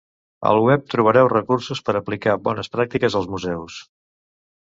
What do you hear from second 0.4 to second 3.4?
Al web trobareu recursos per aplicar bones pràctiques als